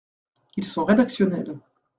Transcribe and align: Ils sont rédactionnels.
Ils 0.57 0.65
sont 0.65 0.83
rédactionnels. 0.85 1.59